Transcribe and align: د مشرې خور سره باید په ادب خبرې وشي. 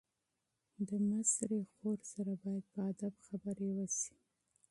د 0.87 0.89
مشرې 1.09 1.61
خور 1.73 1.99
سره 2.13 2.33
باید 2.43 2.63
په 2.73 2.79
ادب 2.91 3.13
خبرې 3.25 3.69
وشي. 3.77 4.13